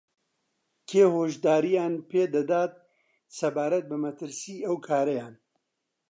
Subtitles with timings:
[0.89, 2.73] کێ هۆشدارییان پێدەدات
[3.37, 5.35] سەبارەت بە مەترسیی ئەو کارەیان